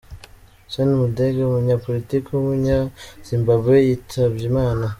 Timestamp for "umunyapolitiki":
1.45-2.27